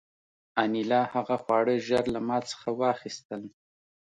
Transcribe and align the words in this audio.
انیلا 0.63 1.01
هغه 1.13 1.35
خواړه 1.43 1.75
ژر 1.87 2.03
له 2.15 2.19
ما 2.27 2.37
څخه 2.51 2.67
واخیستل 2.81 3.41